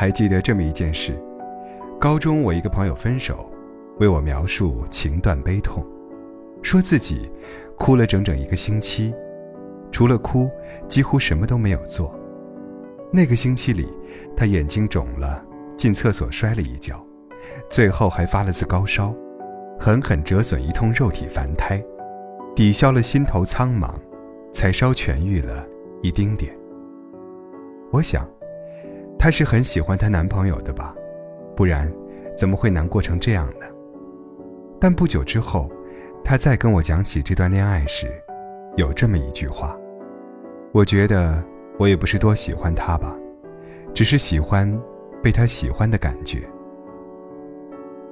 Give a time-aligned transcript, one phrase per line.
[0.00, 1.12] 还记得这么一件事：
[2.00, 3.46] 高中我一个朋友分手，
[3.98, 5.84] 为我描述情断悲痛，
[6.62, 7.30] 说自己
[7.76, 9.14] 哭了整整一个星期，
[9.92, 10.48] 除了哭，
[10.88, 12.18] 几乎什么都没有做。
[13.12, 13.90] 那个星期里，
[14.34, 15.44] 他眼睛肿了，
[15.76, 16.98] 进厕所摔了一跤，
[17.68, 19.14] 最后还发了次高烧，
[19.78, 21.78] 狠狠折损一通肉体凡胎，
[22.56, 23.90] 抵消了心头苍茫，
[24.50, 25.68] 才稍痊愈了
[26.00, 26.56] 一丁点。
[27.92, 28.26] 我想，
[29.20, 30.94] 她是很喜欢她男朋友的吧，
[31.54, 31.92] 不然
[32.36, 33.66] 怎么会难过成这样呢？
[34.80, 35.70] 但不久之后，
[36.24, 38.10] 她再跟我讲起这段恋爱时，
[38.76, 39.78] 有这么一句话，
[40.72, 41.40] 我觉得。
[41.78, 43.16] 我也不是多喜欢他吧，
[43.94, 44.70] 只是喜欢
[45.22, 46.46] 被他喜欢的感觉。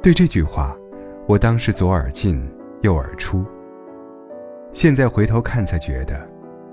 [0.03, 0.75] 对这句话，
[1.27, 2.43] 我当时左耳进
[2.81, 3.45] 右耳出。
[4.73, 6.27] 现在回头看，才觉得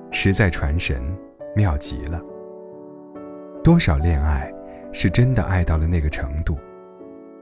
[0.10, 1.04] 实在传神，
[1.54, 2.22] 妙极了。
[3.66, 4.54] 多少恋爱
[4.94, 6.56] 是真的爱到了那个程度，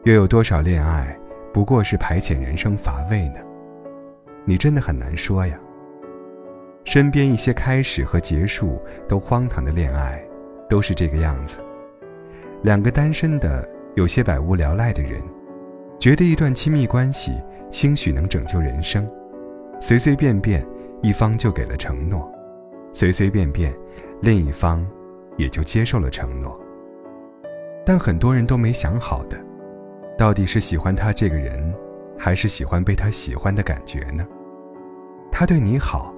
[0.06, 1.14] 又有多少恋爱
[1.54, 3.42] 不过是排遣人生乏味呢？
[4.46, 5.60] 你真的很难说呀。
[6.86, 10.18] 身边一些开始和结束都荒唐的恋爱，
[10.70, 11.60] 都是这个样子。
[12.62, 15.22] 两个单身的、有些百无聊赖的人，
[16.00, 17.34] 觉得一段亲密关系
[17.70, 19.06] 兴许能拯救人生，
[19.78, 20.66] 随随便便
[21.02, 22.32] 一方就给了承诺，
[22.94, 23.76] 随随便便
[24.22, 24.88] 另一方
[25.38, 26.60] 也就接受了承诺。
[27.86, 29.38] 但很多人都没想好的，
[30.18, 31.74] 到底是喜欢他这个人，
[32.18, 34.26] 还是喜欢被他喜欢的感觉呢？
[35.32, 36.14] 他对你好。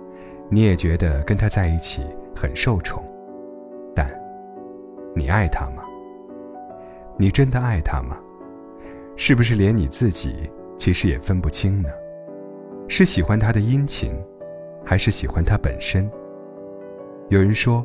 [0.47, 2.03] 你也觉得跟他在一起
[2.35, 3.03] 很受宠，
[3.95, 4.07] 但，
[5.15, 5.83] 你爱他吗？
[7.17, 8.15] 你真的爱他吗？
[9.15, 11.89] 是不是连你自己其实也分不清呢？
[12.87, 14.13] 是喜欢他的殷勤，
[14.85, 16.07] 还是喜欢他本身？
[17.29, 17.83] 有人说，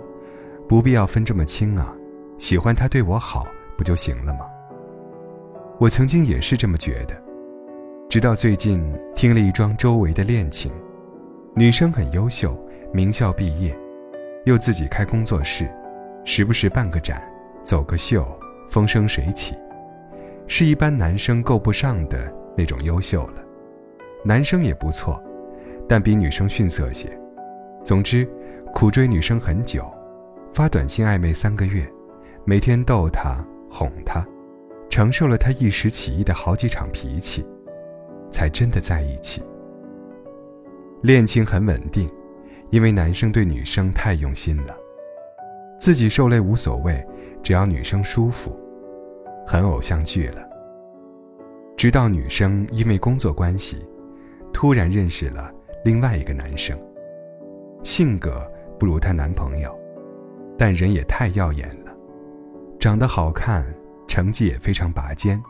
[0.70, 1.92] 不必要分这么清啊，
[2.38, 3.44] 喜欢他对我好
[3.76, 4.46] 不就行了吗？
[5.80, 7.22] 我曾经也是这么觉得，
[8.08, 8.80] 直到最近
[9.16, 10.72] 听了一桩周围的恋情。
[11.56, 12.56] 女生很优秀，
[12.92, 13.76] 名校毕业，
[14.44, 15.68] 又自己开工作室，
[16.24, 17.20] 时不时办个展，
[17.64, 18.24] 走个秀，
[18.68, 19.56] 风生水起，
[20.46, 23.42] 是一般男生够不上的那种优秀了。
[24.24, 25.20] 男生也不错，
[25.88, 27.08] 但比女生逊色些。
[27.84, 28.24] 总之，
[28.72, 29.92] 苦追女生很久，
[30.52, 31.88] 发短信暧昧三个月，
[32.44, 34.26] 每天逗她哄她，
[34.88, 37.46] 承受了她一时起意的好几场脾气，
[38.30, 39.42] 才真的在一起。
[41.02, 42.10] 恋情很稳定，
[42.70, 44.76] 因为男生对女生太用心了，
[45.78, 47.02] 自己受累无所谓，
[47.42, 48.54] 只要女生舒服，
[49.46, 50.46] 很偶像剧了。
[51.76, 53.78] 直到女生因为工作关系，
[54.52, 55.50] 突然认识了
[55.84, 56.78] 另外一个男生，
[57.82, 58.46] 性格
[58.78, 59.74] 不如她男朋友，
[60.60, 61.92] 但人也太耀眼了，
[62.78, 63.64] 长得好看，
[64.06, 65.42] 成绩也非常拔尖，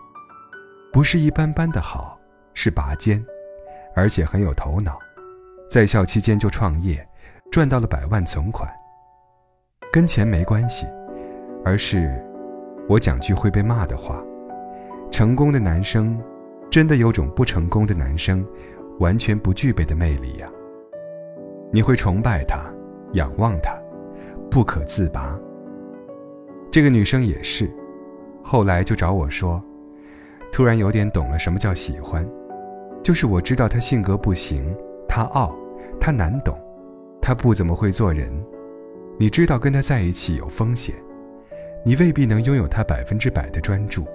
[0.92, 2.16] 不是一般般的好，
[2.54, 3.20] 是拔尖，
[3.96, 4.96] 而且很有头脑。
[5.68, 7.04] 在校期间就创业，
[7.50, 8.72] 赚到了百万存款。
[9.92, 10.86] 跟钱没关系，
[11.64, 12.24] 而是，
[12.88, 14.22] 我讲句会被骂的话：
[15.10, 16.16] 成功的男生，
[16.70, 18.46] 真的有种不成功的男生
[19.00, 20.48] 完全不具备的魅力呀。
[21.72, 22.72] 你会崇拜他，
[23.14, 23.76] 仰望他，
[24.50, 25.38] 不可自拔。
[26.70, 27.70] 这个女生也是，
[28.42, 29.62] 后来就找我说，
[30.52, 32.28] 突然有点懂了什么叫喜欢，
[33.02, 34.76] 就是我知道他性格不行，
[35.08, 35.56] 他傲。
[36.02, 36.58] 他难懂，
[37.20, 38.32] 他不怎么会做人，
[39.18, 40.94] 你知道跟他在一起有风险，
[41.84, 44.06] 你未必能拥有他百分之百的专注，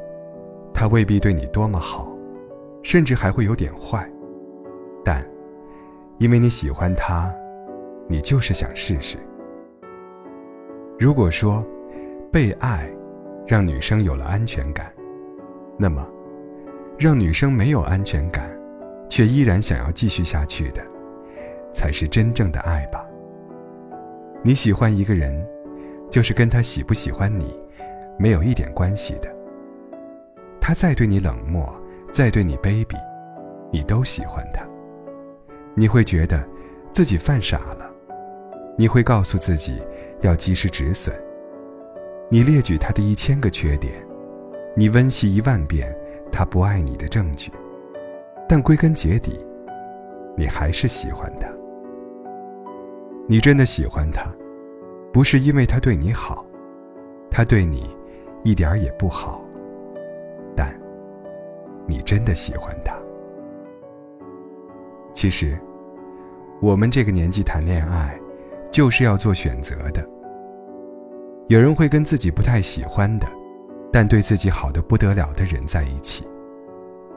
[0.74, 2.12] 他未必对你多么好，
[2.82, 4.10] 甚至还会有点坏，
[5.04, 5.24] 但，
[6.18, 7.32] 因为你喜欢他，
[8.08, 9.20] 你就是想试试。
[10.98, 11.66] 如果说，
[12.32, 12.90] 被爱，
[13.46, 14.92] 让女生有了安全感，
[15.78, 16.08] 那么，
[16.98, 18.50] 让女生没有安全感，
[19.10, 20.82] 却依然想要继续下去的。
[21.74, 23.06] 才是真正的爱吧。
[24.42, 25.46] 你喜欢一个人，
[26.10, 27.60] 就是跟他喜不喜欢你，
[28.18, 29.30] 没有一点关系的。
[30.62, 31.70] 他再对你冷漠，
[32.14, 32.96] 再对你卑鄙，
[33.70, 34.66] 你都喜欢他。
[35.76, 36.42] 你会觉得
[36.94, 37.92] 自己犯傻了，
[38.78, 39.84] 你会告诉自己
[40.22, 41.16] 要及时止损。
[42.30, 43.94] 你列举他的一千个缺点，
[44.76, 45.96] 你温习一万遍
[46.32, 47.52] 他不爱你的证据，
[48.50, 49.46] 但归根结底，
[50.36, 51.48] 你还是喜欢他。
[53.28, 54.32] 你真的喜欢他，
[55.14, 56.46] 不是因为他对你好，
[57.30, 57.96] 他对你
[58.44, 59.44] 一点儿也不好，
[60.56, 60.74] 但
[61.88, 62.96] 你真的喜欢他。
[65.14, 65.58] 其实，
[66.62, 68.20] 我们这个年纪谈恋爱，
[68.76, 70.06] 就是要做选择的。
[71.48, 73.26] 有人会跟自己不太喜欢的，
[73.90, 76.26] 但对自己好的不得了的人在一起。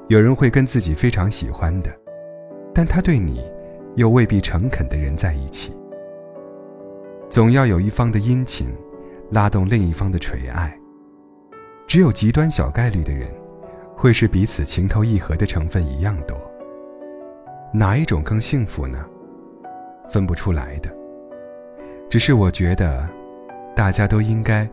[0.06, 1.90] 有人会跟自己非常喜欢的，
[2.72, 3.50] 但他对你
[3.96, 5.76] 又未必诚恳的人在一起。
[7.28, 8.72] 总要有一方的殷勤，
[9.32, 10.72] 拉动另一方的垂爱。
[11.88, 13.34] 只有极端小概率的人，
[13.96, 16.38] 会是彼此情投意合的成分一样多。
[17.74, 19.04] 哪一种更幸福呢？
[20.08, 20.96] 分不出来的。
[22.10, 23.06] 只是我觉得，
[23.76, 24.68] 大家都应该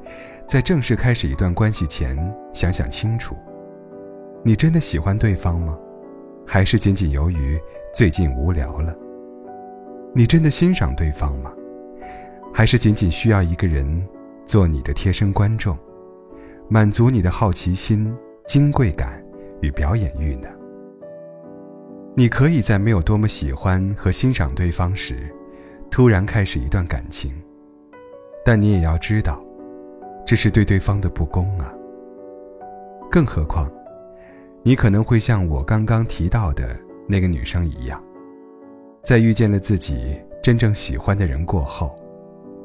[0.47, 2.17] 在正式开始一段关系前
[2.53, 3.35] 想想清楚：
[4.41, 5.77] 你真的喜欢对方吗？
[6.47, 7.59] 还是仅仅由于
[7.93, 8.95] 最近无聊了？
[10.13, 11.51] 你真的欣赏对方吗？
[12.53, 13.85] 还是仅仅需要一个人
[14.45, 15.77] 做你的贴身观众，
[16.69, 18.15] 满足你的好奇心、
[18.47, 19.21] 金贵感
[19.61, 20.47] 与表演欲呢？
[22.15, 25.34] 你可以在没有多么喜欢和欣赏对方时，
[25.95, 27.33] 突然开始一段感情，
[28.43, 29.41] 但你也要知道，
[30.25, 31.73] 这是对对方的不公啊。
[33.09, 33.71] 更何况，
[34.61, 36.77] 你可能会像我刚刚提到的
[37.07, 38.03] 那个女生一样，
[39.05, 41.95] 在遇见了自己真正喜欢的人过后。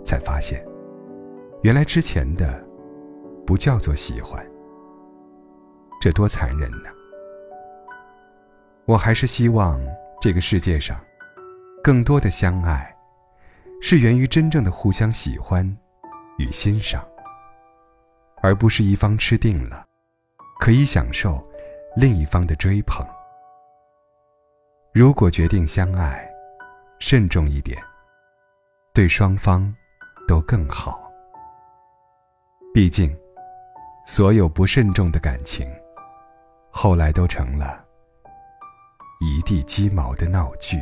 [0.05, 0.67] 才发现，
[1.63, 2.61] 原来之前的
[3.47, 4.45] 不叫做喜欢，
[6.01, 6.91] 这多残忍呢！
[8.87, 9.81] 我还是希望
[10.21, 10.99] 这个世界上，
[11.81, 12.93] 更多的相爱，
[13.81, 15.65] 是源于真正的互相喜欢
[16.39, 17.07] 与欣赏，
[18.43, 19.85] 而不是一方吃定了，
[20.61, 21.43] 可以享受
[21.97, 23.07] 另一方的追捧。
[24.93, 26.29] 如果决定相爱，
[26.99, 27.77] 慎重一点，
[28.93, 29.73] 对双方。
[30.29, 31.11] 都更好。
[32.73, 33.13] 毕竟，
[34.07, 35.69] 所有不慎重的感情，
[36.71, 37.85] 后来都成了
[39.19, 40.81] 一地鸡毛的闹剧。